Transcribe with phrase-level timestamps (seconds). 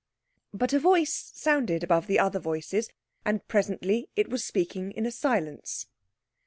[0.51, 2.89] But a voice sounded above the other voices,
[3.23, 5.85] and presently it was speaking in a silence.